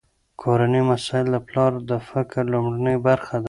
[0.41, 3.39] کورني مسایل د پلار د فکر لومړنۍ برخه ده.